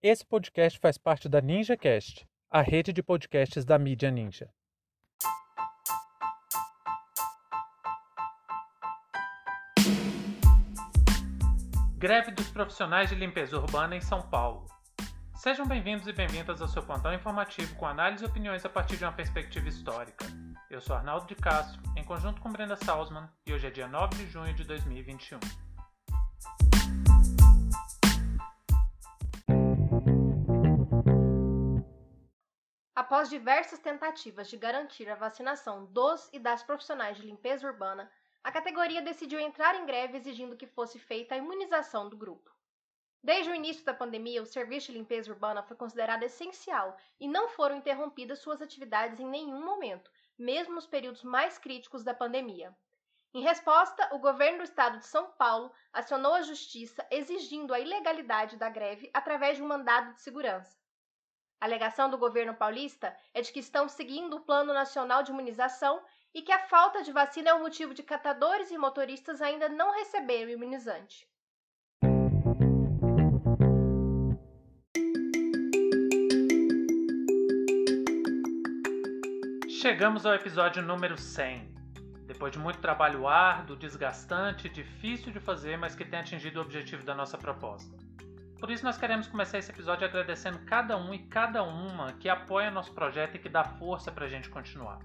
Esse 0.00 0.24
podcast 0.24 0.78
faz 0.78 0.96
parte 0.96 1.28
da 1.28 1.40
NinjaCast, 1.40 2.24
a 2.48 2.62
rede 2.62 2.92
de 2.92 3.02
podcasts 3.02 3.64
da 3.64 3.76
mídia 3.76 4.12
Ninja. 4.12 4.48
Greve 11.96 12.30
dos 12.30 12.48
profissionais 12.48 13.08
de 13.08 13.16
limpeza 13.16 13.58
urbana 13.58 13.96
em 13.96 14.00
São 14.00 14.22
Paulo. 14.22 14.68
Sejam 15.34 15.66
bem-vindos 15.66 16.06
e 16.06 16.12
bem-vindas 16.12 16.62
ao 16.62 16.68
seu 16.68 16.84
plantão 16.84 17.12
informativo 17.12 17.74
com 17.74 17.84
análise 17.84 18.22
e 18.22 18.26
opiniões 18.28 18.64
a 18.64 18.68
partir 18.68 18.98
de 18.98 19.04
uma 19.04 19.12
perspectiva 19.12 19.68
histórica. 19.68 20.24
Eu 20.70 20.80
sou 20.80 20.94
Arnaldo 20.94 21.26
de 21.26 21.34
Castro, 21.34 21.82
em 21.96 22.04
conjunto 22.04 22.40
com 22.40 22.52
Brenda 22.52 22.76
Salzman, 22.76 23.28
e 23.44 23.52
hoje 23.52 23.66
é 23.66 23.70
dia 23.70 23.88
9 23.88 24.14
de 24.14 24.30
junho 24.30 24.54
de 24.54 24.62
2021. 24.62 25.40
Após 32.98 33.30
diversas 33.30 33.78
tentativas 33.78 34.48
de 34.48 34.56
garantir 34.56 35.08
a 35.08 35.14
vacinação 35.14 35.84
dos 35.84 36.28
e 36.32 36.38
das 36.40 36.64
profissionais 36.64 37.16
de 37.16 37.22
limpeza 37.22 37.64
urbana, 37.64 38.10
a 38.42 38.50
categoria 38.50 39.00
decidiu 39.00 39.38
entrar 39.38 39.76
em 39.76 39.86
greve 39.86 40.16
exigindo 40.16 40.56
que 40.56 40.66
fosse 40.66 40.98
feita 40.98 41.32
a 41.32 41.38
imunização 41.38 42.08
do 42.08 42.16
grupo. 42.16 42.50
Desde 43.22 43.52
o 43.52 43.54
início 43.54 43.84
da 43.84 43.94
pandemia, 43.94 44.42
o 44.42 44.46
serviço 44.46 44.90
de 44.90 44.98
limpeza 44.98 45.30
urbana 45.30 45.62
foi 45.62 45.76
considerado 45.76 46.24
essencial 46.24 46.96
e 47.20 47.28
não 47.28 47.48
foram 47.50 47.76
interrompidas 47.76 48.40
suas 48.40 48.60
atividades 48.60 49.20
em 49.20 49.28
nenhum 49.28 49.64
momento, 49.64 50.10
mesmo 50.36 50.74
nos 50.74 50.88
períodos 50.88 51.22
mais 51.22 51.56
críticos 51.56 52.02
da 52.02 52.12
pandemia. 52.12 52.76
Em 53.32 53.42
resposta, 53.42 54.12
o 54.12 54.18
governo 54.18 54.58
do 54.58 54.64
estado 54.64 54.98
de 54.98 55.06
São 55.06 55.30
Paulo 55.38 55.72
acionou 55.92 56.34
a 56.34 56.42
justiça 56.42 57.06
exigindo 57.12 57.72
a 57.72 57.78
ilegalidade 57.78 58.56
da 58.56 58.68
greve 58.68 59.08
através 59.14 59.56
de 59.56 59.62
um 59.62 59.68
mandado 59.68 60.14
de 60.14 60.20
segurança. 60.20 60.76
A 61.60 61.66
alegação 61.66 62.08
do 62.08 62.16
governo 62.16 62.54
paulista 62.54 63.16
é 63.34 63.40
de 63.40 63.50
que 63.50 63.58
estão 63.58 63.88
seguindo 63.88 64.36
o 64.36 64.40
Plano 64.40 64.72
Nacional 64.72 65.24
de 65.24 65.32
Imunização 65.32 66.00
e 66.32 66.40
que 66.40 66.52
a 66.52 66.60
falta 66.68 67.02
de 67.02 67.10
vacina 67.10 67.50
é 67.50 67.54
o 67.54 67.58
motivo 67.58 67.92
de 67.92 68.04
catadores 68.04 68.70
e 68.70 68.78
motoristas 68.78 69.42
ainda 69.42 69.68
não 69.68 69.90
receberem 69.90 70.46
o 70.46 70.50
imunizante. 70.50 71.28
Chegamos 79.68 80.24
ao 80.24 80.34
episódio 80.34 80.80
número 80.80 81.18
100. 81.18 81.74
Depois 82.24 82.52
de 82.52 82.58
muito 82.60 82.78
trabalho 82.78 83.26
árduo, 83.26 83.74
desgastante, 83.74 84.68
difícil 84.68 85.32
de 85.32 85.40
fazer, 85.40 85.76
mas 85.76 85.96
que 85.96 86.04
tem 86.04 86.20
atingido 86.20 86.60
o 86.60 86.62
objetivo 86.62 87.02
da 87.02 87.16
nossa 87.16 87.36
proposta. 87.36 87.97
Por 88.58 88.70
isso, 88.70 88.84
nós 88.84 88.98
queremos 88.98 89.28
começar 89.28 89.58
esse 89.58 89.70
episódio 89.70 90.04
agradecendo 90.04 90.58
cada 90.60 90.96
um 90.96 91.14
e 91.14 91.20
cada 91.20 91.62
uma 91.62 92.12
que 92.14 92.28
apoia 92.28 92.72
nosso 92.72 92.92
projeto 92.92 93.36
e 93.36 93.38
que 93.38 93.48
dá 93.48 93.62
força 93.62 94.10
para 94.10 94.26
a 94.26 94.28
gente 94.28 94.48
continuar. 94.48 94.98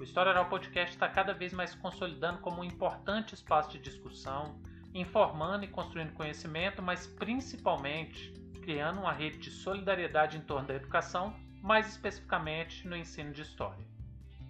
O 0.00 0.02
História 0.02 0.30
Oral 0.30 0.48
Podcast 0.48 0.94
está 0.94 1.06
cada 1.06 1.34
vez 1.34 1.52
mais 1.52 1.74
consolidando 1.74 2.38
como 2.38 2.62
um 2.62 2.64
importante 2.64 3.34
espaço 3.34 3.70
de 3.70 3.78
discussão, 3.78 4.58
informando 4.94 5.64
e 5.64 5.68
construindo 5.68 6.14
conhecimento, 6.14 6.82
mas 6.82 7.06
principalmente 7.06 8.32
criando 8.62 9.00
uma 9.00 9.12
rede 9.12 9.38
de 9.38 9.50
solidariedade 9.50 10.38
em 10.38 10.40
torno 10.40 10.66
da 10.66 10.74
educação, 10.74 11.34
mais 11.62 11.88
especificamente 11.88 12.88
no 12.88 12.96
ensino 12.96 13.30
de 13.30 13.42
história. 13.42 13.86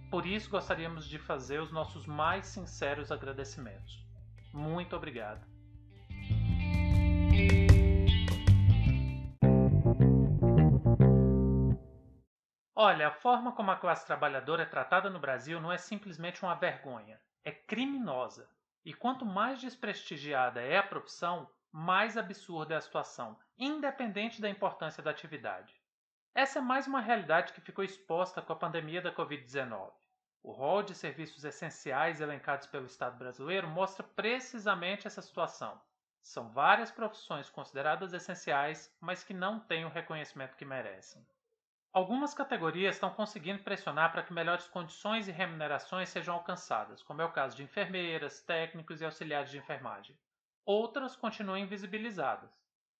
Por 0.09 0.25
isso, 0.25 0.49
gostaríamos 0.49 1.07
de 1.07 1.19
fazer 1.19 1.61
os 1.61 1.71
nossos 1.71 2.05
mais 2.05 2.45
sinceros 2.45 3.11
agradecimentos. 3.11 4.05
Muito 4.53 4.95
obrigado. 4.95 5.45
Olha, 12.79 13.07
a 13.07 13.11
forma 13.11 13.51
como 13.53 13.71
a 13.71 13.75
classe 13.75 14.05
trabalhadora 14.05 14.61
é 14.61 14.65
tratada 14.67 15.09
no 15.09 15.17
Brasil 15.17 15.59
não 15.59 15.71
é 15.71 15.79
simplesmente 15.79 16.43
uma 16.43 16.53
vergonha, 16.53 17.19
é 17.43 17.51
criminosa. 17.51 18.47
E 18.85 18.93
quanto 18.93 19.25
mais 19.25 19.59
desprestigiada 19.59 20.61
é 20.61 20.77
a 20.77 20.83
profissão, 20.83 21.49
mais 21.71 22.15
absurda 22.15 22.75
é 22.75 22.77
a 22.77 22.81
situação, 22.81 23.35
independente 23.57 24.39
da 24.39 24.47
importância 24.47 25.01
da 25.01 25.09
atividade. 25.09 25.73
Essa 26.35 26.59
é 26.59 26.61
mais 26.61 26.85
uma 26.85 27.01
realidade 27.01 27.51
que 27.51 27.61
ficou 27.61 27.83
exposta 27.83 28.43
com 28.43 28.53
a 28.53 28.55
pandemia 28.55 29.01
da 29.01 29.11
Covid-19. 29.11 29.91
O 30.43 30.51
rol 30.51 30.83
de 30.83 30.93
serviços 30.93 31.43
essenciais 31.43 32.21
elencados 32.21 32.67
pelo 32.67 32.85
Estado 32.85 33.17
brasileiro 33.17 33.67
mostra 33.67 34.03
precisamente 34.03 35.07
essa 35.07 35.23
situação. 35.23 35.81
São 36.21 36.51
várias 36.51 36.91
profissões 36.91 37.49
consideradas 37.49 38.13
essenciais, 38.13 38.95
mas 39.01 39.23
que 39.23 39.33
não 39.33 39.59
têm 39.59 39.83
o 39.83 39.89
reconhecimento 39.89 40.55
que 40.55 40.63
merecem. 40.63 41.25
Algumas 41.97 42.31
categorias 42.31 42.93
estão 42.93 43.09
conseguindo 43.09 43.63
pressionar 43.63 44.11
para 44.11 44.21
que 44.21 44.31
melhores 44.31 44.67
condições 44.67 45.27
e 45.27 45.31
remunerações 45.31 46.09
sejam 46.09 46.35
alcançadas, 46.35 47.01
como 47.01 47.23
é 47.23 47.25
o 47.25 47.31
caso 47.31 47.57
de 47.57 47.63
enfermeiras, 47.63 48.39
técnicos 48.39 49.01
e 49.01 49.05
auxiliares 49.05 49.49
de 49.49 49.57
enfermagem. 49.57 50.15
Outras 50.63 51.15
continuam 51.15 51.57
invisibilizadas. 51.57 52.51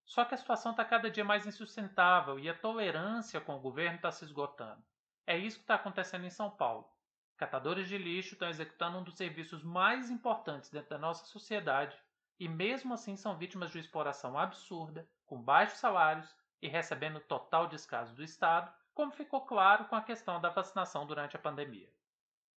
Só 0.04 0.26
que 0.26 0.34
a 0.34 0.38
situação 0.38 0.72
está 0.72 0.84
cada 0.84 1.12
dia 1.12 1.24
mais 1.24 1.46
insustentável 1.46 2.40
e 2.40 2.50
a 2.50 2.58
tolerância 2.58 3.40
com 3.40 3.56
o 3.56 3.60
governo 3.60 3.98
está 3.98 4.12
se 4.12 4.26
esgotando. 4.26 4.84
É 5.28 5.38
isso 5.38 5.58
que 5.58 5.64
está 5.66 5.76
acontecendo 5.76 6.26
em 6.26 6.32
São 6.32 6.50
Paulo. 6.50 6.90
Catadores 7.38 7.88
de 7.88 8.00
lixo 8.00 8.34
estão 8.34 8.50
executando 8.50 8.98
um 8.98 9.04
dos 9.04 9.16
serviços 9.16 9.62
mais 9.62 10.10
importantes 10.10 10.72
dentro 10.72 10.90
da 10.90 10.98
nossa 10.98 11.24
sociedade 11.26 11.96
e, 12.40 12.50
mesmo 12.50 12.96
assim, 12.96 13.16
são 13.16 13.38
vítimas 13.38 13.70
de 13.70 13.78
uma 13.78 13.84
exploração 13.84 14.36
absurda, 14.40 15.08
com 15.28 15.40
baixos 15.40 15.78
salários 15.78 16.36
e 16.60 16.68
recebendo 16.68 17.20
total 17.20 17.68
descaso 17.68 18.16
do 18.16 18.24
Estado 18.24 18.74
como 18.98 19.12
ficou 19.12 19.42
claro 19.42 19.86
com 19.86 19.96
a 19.96 20.02
questão 20.02 20.42
da 20.42 20.50
vacinação 20.50 21.06
durante 21.06 21.36
a 21.36 21.40
pandemia. 21.40 21.88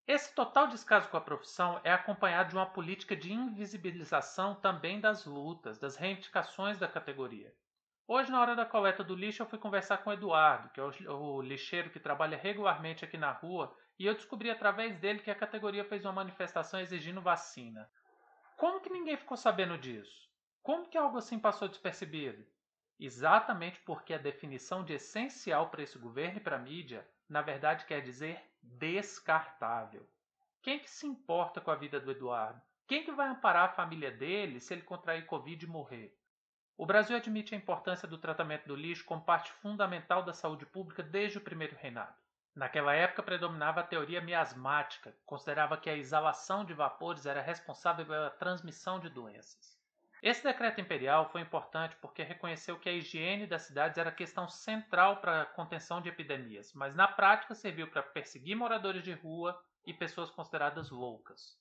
Esse 0.07 0.35
total 0.35 0.69
descaso 0.69 1.07
com 1.11 1.19
a 1.19 1.21
profissão 1.21 1.79
é 1.85 1.93
acompanhado 1.93 2.49
de 2.49 2.57
uma 2.57 2.65
política 2.65 3.15
de 3.15 3.31
invisibilização 3.31 4.55
também 4.55 4.99
das 4.99 5.27
lutas, 5.27 5.79
das 5.79 5.97
reivindicações 5.97 6.79
da 6.79 6.89
categoria. 6.89 7.55
Hoje, 8.09 8.33
na 8.33 8.41
hora 8.41 8.57
da 8.57 8.65
coleta 8.65 9.05
do 9.05 9.15
lixo, 9.15 9.43
eu 9.43 9.47
fui 9.47 9.59
conversar 9.59 9.99
com 9.99 10.09
o 10.09 10.13
Eduardo, 10.15 10.71
que 10.71 10.81
é 10.81 11.11
o 11.11 11.43
lixeiro 11.43 11.91
que 11.91 12.01
trabalha 12.01 12.39
regularmente 12.39 13.05
aqui 13.05 13.19
na 13.19 13.33
rua, 13.33 13.77
e 13.99 14.07
eu 14.07 14.15
descobri 14.15 14.51
através 14.51 14.97
dele 14.97 15.19
que 15.19 15.31
a 15.31 15.35
categoria 15.35 15.85
fez 15.85 16.07
uma 16.07 16.13
manifestação 16.15 16.81
exigindo 16.81 17.21
vacina. 17.21 17.87
Como 18.57 18.81
que 18.81 18.89
ninguém 18.89 19.19
ficou 19.19 19.37
sabendo 19.37 19.77
disso? 19.77 20.27
Como 20.63 20.89
que 20.89 20.97
algo 20.97 21.19
assim 21.19 21.39
passou 21.39 21.69
despercebido? 21.69 22.43
Exatamente 23.03 23.81
porque 23.81 24.13
a 24.13 24.19
definição 24.19 24.85
de 24.85 24.93
essencial 24.93 25.71
para 25.71 25.83
esse 25.83 25.99
governo 25.99 26.37
e 26.37 26.41
para 26.41 26.57
a 26.57 26.59
mídia, 26.59 27.09
na 27.27 27.41
verdade, 27.41 27.87
quer 27.87 28.03
dizer 28.03 28.39
descartável. 28.63 30.07
Quem 30.61 30.79
que 30.79 30.91
se 30.91 31.07
importa 31.07 31.63
com 31.63 31.71
a 31.71 31.77
vida 31.77 31.99
do 31.99 32.11
Eduardo? 32.11 32.61
Quem 32.87 33.03
que 33.03 33.11
vai 33.11 33.27
amparar 33.29 33.65
a 33.65 33.73
família 33.73 34.11
dele 34.11 34.61
se 34.61 34.75
ele 34.75 34.83
contrair 34.83 35.25
Covid 35.25 35.65
e 35.65 35.69
morrer? 35.69 36.15
O 36.77 36.85
Brasil 36.85 37.17
admite 37.17 37.55
a 37.55 37.57
importância 37.57 38.07
do 38.07 38.19
tratamento 38.19 38.69
do 38.69 38.77
lixo 38.77 39.07
como 39.07 39.25
parte 39.25 39.51
fundamental 39.51 40.23
da 40.23 40.35
saúde 40.35 40.67
pública 40.67 41.03
desde 41.03 41.39
o 41.39 41.41
primeiro 41.41 41.77
reinado. 41.77 42.15
Naquela 42.55 42.95
época 42.95 43.23
predominava 43.23 43.81
a 43.81 43.87
teoria 43.87 44.21
miasmática, 44.21 45.13
que 45.13 45.25
considerava 45.25 45.79
que 45.79 45.89
a 45.89 45.97
exalação 45.97 46.67
de 46.67 46.75
vapores 46.75 47.25
era 47.25 47.41
responsável 47.41 48.05
pela 48.05 48.29
transmissão 48.29 49.01
de 49.01 49.09
doenças. 49.09 49.80
Esse 50.23 50.45
decreto 50.45 50.81
imperial 50.81 51.31
foi 51.31 51.41
importante 51.41 51.97
porque 51.97 52.23
reconheceu 52.23 52.79
que 52.79 52.91
a 52.91 52.93
higiene 52.93 53.47
das 53.47 53.63
cidades 53.63 53.97
era 53.97 54.13
questão 54.13 54.49
central 54.49 55.17
para 55.17 55.43
a 55.43 55.47
contenção 55.47 56.03
de 56.03 56.11
epidemias, 56.11 56.75
mas 56.75 56.95
na 56.95 57.09
prática 57.09 57.55
serviu 57.55 57.89
para 57.89 58.03
perseguir 58.03 58.55
moradores 58.55 59.03
de 59.03 59.13
rua 59.15 59.59
e 59.87 59.95
pessoas 59.95 60.31
consideradas 60.31 60.91
loucas. 60.91 61.59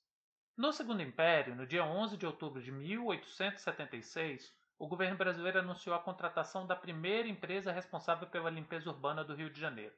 No 0.57 0.73
Segundo 0.73 1.01
Império, 1.01 1.55
no 1.55 1.65
dia 1.65 1.85
11 1.85 2.17
de 2.17 2.25
outubro 2.25 2.61
de 2.61 2.69
1876, 2.69 4.53
o 4.77 4.87
governo 4.87 5.15
brasileiro 5.15 5.59
anunciou 5.59 5.95
a 5.95 6.03
contratação 6.03 6.67
da 6.67 6.75
primeira 6.75 7.29
empresa 7.29 7.71
responsável 7.71 8.27
pela 8.27 8.49
limpeza 8.49 8.89
urbana 8.89 9.23
do 9.23 9.35
Rio 9.35 9.49
de 9.49 9.59
Janeiro. 9.59 9.95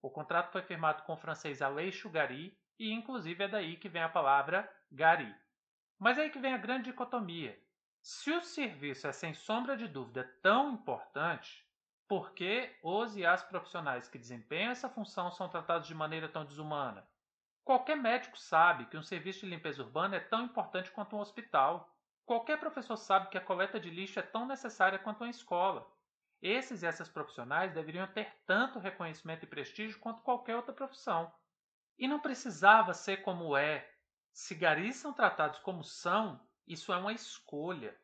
O 0.00 0.10
contrato 0.10 0.50
foi 0.50 0.62
firmado 0.62 1.02
com 1.02 1.12
o 1.12 1.18
francês 1.18 1.60
Aleixo 1.60 2.08
Gary 2.08 2.56
e, 2.78 2.90
inclusive, 2.90 3.44
é 3.44 3.48
daí 3.48 3.76
que 3.76 3.88
vem 3.88 4.02
a 4.02 4.08
palavra 4.08 4.66
Gary. 4.90 5.34
Mas 5.98 6.16
é 6.16 6.22
aí 6.22 6.30
que 6.30 6.38
vem 6.38 6.54
a 6.54 6.58
grande 6.58 6.84
dicotomia. 6.84 7.58
Se 8.10 8.30
o 8.32 8.40
serviço 8.40 9.06
é 9.06 9.12
sem 9.12 9.34
sombra 9.34 9.76
de 9.76 9.86
dúvida 9.86 10.24
tão 10.40 10.72
importante, 10.72 11.62
por 12.08 12.32
que 12.32 12.74
os 12.82 13.14
e 13.18 13.26
as 13.26 13.44
profissionais 13.44 14.08
que 14.08 14.16
desempenham 14.16 14.70
essa 14.70 14.88
função 14.88 15.30
são 15.30 15.46
tratados 15.46 15.86
de 15.86 15.94
maneira 15.94 16.26
tão 16.26 16.42
desumana? 16.42 17.06
Qualquer 17.62 17.98
médico 17.98 18.38
sabe 18.38 18.86
que 18.86 18.96
um 18.96 19.02
serviço 19.02 19.40
de 19.40 19.50
limpeza 19.50 19.82
urbana 19.82 20.16
é 20.16 20.20
tão 20.20 20.42
importante 20.42 20.90
quanto 20.90 21.16
um 21.16 21.20
hospital. 21.20 21.94
Qualquer 22.24 22.58
professor 22.58 22.96
sabe 22.96 23.28
que 23.28 23.36
a 23.36 23.42
coleta 23.42 23.78
de 23.78 23.90
lixo 23.90 24.18
é 24.18 24.22
tão 24.22 24.46
necessária 24.46 24.98
quanto 24.98 25.20
uma 25.22 25.28
escola. 25.28 25.86
Esses 26.40 26.82
e 26.82 26.86
essas 26.86 27.10
profissionais 27.10 27.74
deveriam 27.74 28.06
ter 28.06 28.34
tanto 28.46 28.78
reconhecimento 28.78 29.44
e 29.44 29.46
prestígio 29.46 30.00
quanto 30.00 30.22
qualquer 30.22 30.56
outra 30.56 30.72
profissão. 30.72 31.30
E 31.98 32.08
não 32.08 32.20
precisava 32.20 32.94
ser 32.94 33.18
como 33.18 33.54
é. 33.54 33.86
Se 34.32 34.54
garis 34.54 34.96
são 34.96 35.12
tratados 35.12 35.58
como 35.58 35.84
são, 35.84 36.40
isso 36.68 36.92
é 36.92 36.96
uma 36.96 37.12
escolha. 37.12 37.96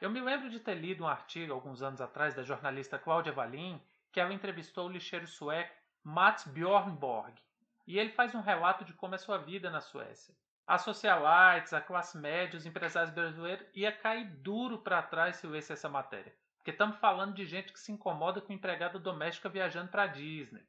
Eu 0.00 0.10
me 0.10 0.20
lembro 0.20 0.50
de 0.50 0.60
ter 0.60 0.74
lido 0.74 1.04
um 1.04 1.08
artigo 1.08 1.52
alguns 1.52 1.82
anos 1.82 2.00
atrás 2.00 2.34
da 2.34 2.42
jornalista 2.42 2.98
Cláudia 2.98 3.32
Valim, 3.32 3.80
que 4.12 4.20
ela 4.20 4.34
entrevistou 4.34 4.86
o 4.86 4.90
lixeiro 4.90 5.26
sueco 5.26 5.74
Mats 6.02 6.44
Bjornborg, 6.46 7.34
e 7.86 7.98
ele 7.98 8.10
faz 8.10 8.34
um 8.34 8.40
relato 8.40 8.84
de 8.84 8.92
como 8.92 9.14
é 9.14 9.18
sua 9.18 9.38
vida 9.38 9.70
na 9.70 9.80
Suécia. 9.80 10.34
A 10.66 10.76
socialites, 10.76 11.72
a 11.72 11.80
classe 11.80 12.18
média, 12.18 12.58
os 12.58 12.66
empresários 12.66 13.14
brasileiros 13.14 13.66
ia 13.74 13.90
cair 13.90 14.26
duro 14.26 14.78
para 14.78 15.02
trás 15.02 15.36
se 15.36 15.46
lesse 15.46 15.72
essa 15.72 15.88
matéria. 15.88 16.34
Porque 16.58 16.70
estamos 16.70 16.98
falando 16.98 17.34
de 17.34 17.46
gente 17.46 17.72
que 17.72 17.80
se 17.80 17.90
incomoda 17.90 18.40
com 18.40 18.52
empregada 18.52 18.98
doméstica 18.98 19.48
viajando 19.48 19.90
para 19.90 20.06
Disney. 20.06 20.62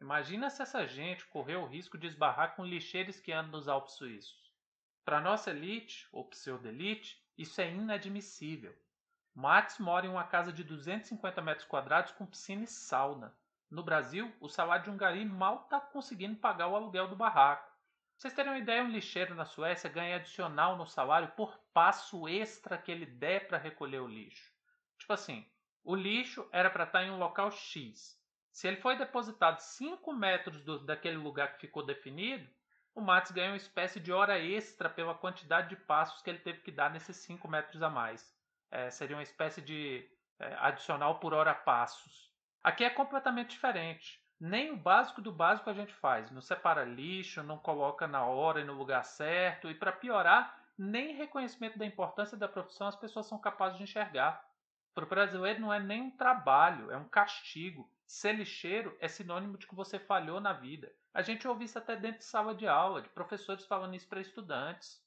Imagina 0.00 0.50
se 0.50 0.62
essa 0.62 0.86
gente 0.86 1.26
correu 1.26 1.62
o 1.62 1.66
risco 1.66 1.96
de 1.96 2.06
esbarrar 2.06 2.54
com 2.54 2.64
lixeiros 2.64 3.18
que 3.18 3.32
andam 3.32 3.52
nos 3.52 3.68
Alpes 3.68 3.94
suíços. 3.94 4.47
Para 5.08 5.22
nossa 5.22 5.48
elite, 5.52 6.06
ou 6.12 6.22
pseudo-elite, 6.22 7.18
isso 7.38 7.62
é 7.62 7.70
inadmissível. 7.70 8.76
Max 9.34 9.78
mora 9.78 10.04
em 10.04 10.10
uma 10.10 10.24
casa 10.24 10.52
de 10.52 10.62
250 10.62 11.40
metros 11.40 11.66
quadrados 11.66 12.12
com 12.12 12.26
piscina 12.26 12.64
e 12.64 12.66
sauna. 12.66 13.34
No 13.70 13.82
Brasil, 13.82 14.30
o 14.38 14.50
salário 14.50 14.84
de 14.84 14.90
um 14.90 14.98
gari 14.98 15.24
mal 15.24 15.62
está 15.62 15.80
conseguindo 15.80 16.36
pagar 16.36 16.68
o 16.68 16.76
aluguel 16.76 17.08
do 17.08 17.16
barraco. 17.16 17.72
Vocês 18.18 18.34
terem 18.34 18.52
uma 18.52 18.58
ideia, 18.58 18.84
um 18.84 18.90
lixeiro 18.90 19.34
na 19.34 19.46
Suécia 19.46 19.88
ganha 19.88 20.16
adicional 20.16 20.76
no 20.76 20.86
salário 20.86 21.32
por 21.34 21.58
passo 21.72 22.28
extra 22.28 22.76
que 22.76 22.92
ele 22.92 23.06
der 23.06 23.48
para 23.48 23.56
recolher 23.56 24.02
o 24.02 24.06
lixo. 24.06 24.52
Tipo 24.98 25.14
assim, 25.14 25.50
o 25.82 25.94
lixo 25.94 26.46
era 26.52 26.68
para 26.68 26.84
estar 26.84 26.98
tá 26.98 27.04
em 27.06 27.10
um 27.10 27.18
local 27.18 27.50
X. 27.50 28.20
Se 28.52 28.68
ele 28.68 28.76
foi 28.76 28.94
depositado 28.94 29.58
5 29.58 30.12
metros 30.12 30.62
do, 30.64 30.78
daquele 30.84 31.16
lugar 31.16 31.54
que 31.54 31.62
ficou 31.62 31.82
definido, 31.82 32.46
o 32.98 33.02
Matos 33.02 33.30
ganha 33.30 33.50
uma 33.50 33.56
espécie 33.56 34.00
de 34.00 34.12
hora 34.12 34.38
extra 34.38 34.88
pela 34.88 35.14
quantidade 35.14 35.68
de 35.68 35.76
passos 35.76 36.20
que 36.20 36.28
ele 36.28 36.40
teve 36.40 36.60
que 36.60 36.72
dar 36.72 36.90
nesses 36.90 37.16
5 37.18 37.46
metros 37.48 37.82
a 37.82 37.88
mais. 37.88 38.36
É, 38.70 38.90
seria 38.90 39.16
uma 39.16 39.22
espécie 39.22 39.62
de 39.62 40.04
é, 40.38 40.54
adicional 40.58 41.20
por 41.20 41.32
hora 41.32 41.54
passos. 41.54 42.32
Aqui 42.62 42.84
é 42.84 42.90
completamente 42.90 43.50
diferente. 43.50 44.20
Nem 44.40 44.70
o 44.72 44.76
básico 44.76 45.20
do 45.20 45.32
básico 45.32 45.70
a 45.70 45.74
gente 45.74 45.94
faz. 45.94 46.30
Não 46.30 46.40
separa 46.40 46.84
lixo, 46.84 47.42
não 47.42 47.56
coloca 47.56 48.06
na 48.06 48.24
hora 48.24 48.60
e 48.60 48.64
no 48.64 48.74
lugar 48.74 49.04
certo. 49.04 49.70
E 49.70 49.74
para 49.74 49.92
piorar, 49.92 50.58
nem 50.76 51.14
reconhecimento 51.14 51.78
da 51.78 51.86
importância 51.86 52.36
da 52.36 52.48
profissão 52.48 52.86
as 52.86 52.96
pessoas 52.96 53.26
são 53.26 53.38
capazes 53.38 53.78
de 53.78 53.84
enxergar. 53.84 54.44
Para 54.94 55.04
o 55.04 55.08
brasileiro 55.08 55.60
não 55.60 55.72
é 55.72 55.78
nem 55.78 56.02
um 56.02 56.10
trabalho, 56.10 56.90
é 56.90 56.96
um 56.96 57.08
castigo. 57.08 57.90
Ser 58.06 58.32
lixeiro 58.32 58.96
é 59.00 59.06
sinônimo 59.06 59.56
de 59.56 59.66
que 59.66 59.74
você 59.74 59.98
falhou 59.98 60.40
na 60.40 60.52
vida. 60.52 60.92
A 61.12 61.22
gente 61.22 61.48
ouve 61.48 61.64
isso 61.64 61.78
até 61.78 61.96
dentro 61.96 62.18
de 62.18 62.24
sala 62.24 62.54
de 62.54 62.66
aula, 62.66 63.02
de 63.02 63.08
professores 63.08 63.64
falando 63.64 63.94
isso 63.94 64.08
para 64.08 64.20
estudantes. 64.20 65.02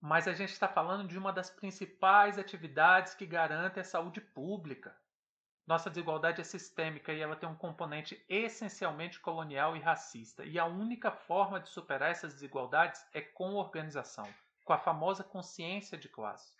Mas 0.00 0.26
a 0.26 0.32
gente 0.32 0.50
está 0.50 0.66
falando 0.66 1.06
de 1.06 1.16
uma 1.16 1.32
das 1.32 1.50
principais 1.50 2.38
atividades 2.38 3.14
que 3.14 3.24
garante 3.24 3.78
a 3.78 3.84
saúde 3.84 4.20
pública. 4.20 4.96
Nossa 5.64 5.88
desigualdade 5.88 6.40
é 6.40 6.44
sistêmica 6.44 7.12
e 7.12 7.20
ela 7.20 7.36
tem 7.36 7.48
um 7.48 7.54
componente 7.54 8.20
essencialmente 8.28 9.20
colonial 9.20 9.76
e 9.76 9.80
racista. 9.80 10.44
E 10.44 10.58
a 10.58 10.64
única 10.64 11.12
forma 11.12 11.60
de 11.60 11.68
superar 11.68 12.10
essas 12.10 12.34
desigualdades 12.34 13.06
é 13.12 13.20
com 13.20 13.54
organização, 13.54 14.28
com 14.64 14.72
a 14.72 14.78
famosa 14.78 15.22
consciência 15.22 15.96
de 15.96 16.08
classe. 16.08 16.52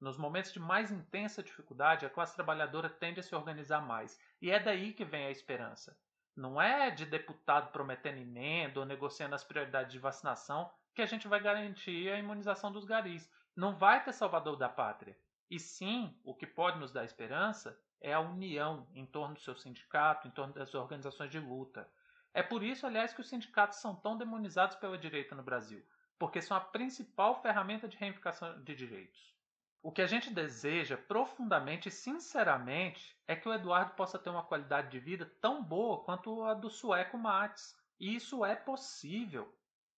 Nos 0.00 0.16
momentos 0.16 0.52
de 0.52 0.58
mais 0.58 0.90
intensa 0.90 1.42
dificuldade, 1.42 2.04
a 2.04 2.10
classe 2.10 2.34
trabalhadora 2.34 2.90
tende 2.90 3.20
a 3.20 3.22
se 3.22 3.34
organizar 3.34 3.80
mais. 3.80 4.18
E 4.42 4.50
é 4.50 4.58
daí 4.58 4.92
que 4.92 5.04
vem 5.04 5.26
a 5.26 5.30
esperança. 5.30 5.96
Não 6.38 6.62
é 6.62 6.88
de 6.88 7.04
deputado 7.04 7.72
prometendo 7.72 8.18
emenda 8.18 8.78
ou 8.78 8.86
negociando 8.86 9.34
as 9.34 9.42
prioridades 9.42 9.90
de 9.90 9.98
vacinação 9.98 10.70
que 10.94 11.02
a 11.02 11.06
gente 11.06 11.26
vai 11.26 11.40
garantir 11.40 12.08
a 12.12 12.16
imunização 12.16 12.70
dos 12.70 12.84
garis. 12.84 13.28
Não 13.56 13.74
vai 13.74 14.04
ter 14.04 14.12
salvador 14.12 14.56
da 14.56 14.68
pátria. 14.68 15.18
E 15.50 15.58
sim, 15.58 16.16
o 16.22 16.32
que 16.32 16.46
pode 16.46 16.78
nos 16.78 16.92
dar 16.92 17.04
esperança 17.04 17.76
é 18.00 18.12
a 18.12 18.20
união 18.20 18.86
em 18.94 19.04
torno 19.04 19.34
do 19.34 19.40
seu 19.40 19.56
sindicato, 19.56 20.28
em 20.28 20.30
torno 20.30 20.54
das 20.54 20.72
organizações 20.76 21.28
de 21.28 21.40
luta. 21.40 21.90
É 22.32 22.40
por 22.40 22.62
isso, 22.62 22.86
aliás, 22.86 23.12
que 23.12 23.20
os 23.20 23.28
sindicatos 23.28 23.80
são 23.80 23.96
tão 23.96 24.16
demonizados 24.16 24.76
pela 24.76 24.96
direita 24.96 25.34
no 25.34 25.42
Brasil, 25.42 25.84
porque 26.20 26.40
são 26.40 26.56
a 26.56 26.60
principal 26.60 27.42
ferramenta 27.42 27.88
de 27.88 27.96
reivindicação 27.96 28.62
de 28.62 28.76
direitos. 28.76 29.34
O 29.80 29.92
que 29.92 30.02
a 30.02 30.06
gente 30.06 30.30
deseja 30.30 30.96
profundamente 30.96 31.88
e 31.88 31.92
sinceramente 31.92 33.16
é 33.28 33.36
que 33.36 33.48
o 33.48 33.54
Eduardo 33.54 33.94
possa 33.94 34.18
ter 34.18 34.28
uma 34.28 34.42
qualidade 34.42 34.90
de 34.90 34.98
vida 34.98 35.24
tão 35.40 35.62
boa 35.62 36.02
quanto 36.02 36.42
a 36.42 36.52
do 36.52 36.68
sueco 36.68 37.16
Mates. 37.16 37.78
E 37.98 38.16
isso 38.16 38.44
é 38.44 38.56
possível, 38.56 39.52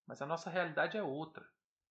mas 0.07 0.21
a 0.21 0.27
nossa 0.27 0.51
realidade 0.51 0.99
é 0.99 1.03
outra. 1.03 1.49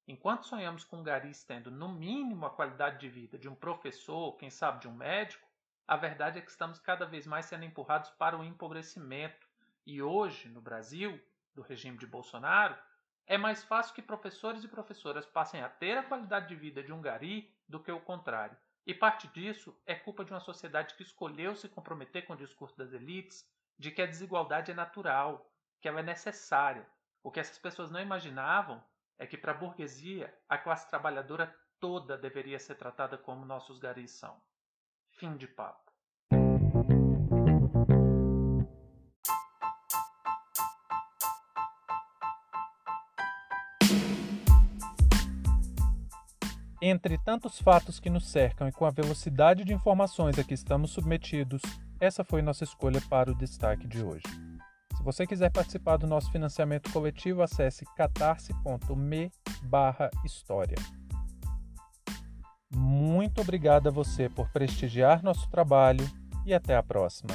Enquanto 0.07 0.45
sonhamos 0.45 0.83
com 0.83 1.03
garis 1.03 1.43
tendo 1.43 1.71
no 1.71 1.89
mínimo 1.89 2.45
a 2.45 2.51
qualidade 2.51 2.99
de 2.99 3.09
vida 3.09 3.37
de 3.39 3.49
um 3.49 3.55
professor, 3.55 4.37
quem 4.37 4.51
sabe 4.51 4.81
de 4.81 4.87
um 4.87 4.93
médico, 4.93 5.47
a 5.87 5.97
verdade 5.97 6.37
é 6.37 6.41
que 6.41 6.51
estamos 6.51 6.79
cada 6.79 7.05
vez 7.05 7.25
mais 7.25 7.47
sendo 7.47 7.65
empurrados 7.65 8.11
para 8.11 8.37
o 8.37 8.43
empobrecimento. 8.43 9.47
E 9.85 10.01
hoje, 10.01 10.47
no 10.49 10.61
Brasil, 10.61 11.19
do 11.55 11.63
regime 11.63 11.97
de 11.97 12.05
Bolsonaro, 12.05 12.77
é 13.25 13.37
mais 13.37 13.63
fácil 13.63 13.95
que 13.95 14.01
professores 14.01 14.63
e 14.63 14.67
professoras 14.67 15.25
passem 15.25 15.61
a 15.61 15.69
ter 15.69 15.97
a 15.97 16.03
qualidade 16.03 16.47
de 16.47 16.55
vida 16.55 16.83
de 16.83 16.93
um 16.93 17.01
gari 17.01 17.51
do 17.69 17.79
que 17.79 17.91
o 17.91 18.01
contrário. 18.01 18.57
E 18.85 18.93
parte 18.93 19.27
disso 19.27 19.79
é 19.85 19.93
culpa 19.93 20.25
de 20.25 20.33
uma 20.33 20.39
sociedade 20.39 20.95
que 20.95 21.03
escolheu 21.03 21.55
se 21.55 21.69
comprometer 21.69 22.25
com 22.25 22.33
o 22.33 22.37
discurso 22.37 22.75
das 22.75 22.91
elites 22.91 23.47
de 23.77 23.91
que 23.91 24.01
a 24.01 24.07
desigualdade 24.07 24.71
é 24.71 24.73
natural, 24.73 25.53
que 25.79 25.87
ela 25.87 25.99
é 25.99 26.03
necessária. 26.03 26.89
O 27.21 27.31
que 27.31 27.39
essas 27.39 27.59
pessoas 27.59 27.91
não 27.91 28.01
imaginavam 28.01 28.83
é 29.17 29.27
que 29.27 29.37
para 29.37 29.51
a 29.51 29.55
burguesia 29.55 30.33
a 30.49 30.57
classe 30.57 30.89
trabalhadora 30.89 31.55
toda 31.79 32.17
deveria 32.17 32.59
ser 32.59 32.75
tratada 32.75 33.17
como 33.17 33.45
nossos 33.45 33.77
garis 33.77 34.11
são. 34.11 34.41
Fim 35.11 35.37
de 35.37 35.47
papo. 35.47 35.88
Entre 46.81 47.17
tantos 47.17 47.59
fatos 47.59 47.99
que 47.99 48.09
nos 48.09 48.27
cercam 48.27 48.67
e 48.67 48.71
com 48.71 48.85
a 48.85 48.89
velocidade 48.89 49.65
de 49.65 49.73
informações 49.73 50.39
a 50.39 50.43
que 50.45 50.53
estamos 50.53 50.91
submetidos, 50.91 51.61
essa 51.99 52.23
foi 52.23 52.41
nossa 52.41 52.63
escolha 52.63 53.01
para 53.09 53.29
o 53.29 53.35
destaque 53.35 53.85
de 53.85 54.01
hoje. 54.01 54.23
Se 54.95 55.03
você 55.03 55.27
quiser 55.27 55.51
participar 55.51 55.97
do 55.97 56.07
nosso 56.07 56.31
financiamento 56.31 56.89
coletivo, 56.91 57.41
acesse 57.41 57.83
catarse.me 57.97 59.29
história. 60.23 60.77
Muito 62.73 63.41
obrigado 63.41 63.87
a 63.87 63.91
você 63.91 64.29
por 64.29 64.49
prestigiar 64.49 65.21
nosso 65.21 65.49
trabalho 65.49 66.09
e 66.45 66.53
até 66.53 66.77
a 66.77 66.83
próxima. 66.83 67.33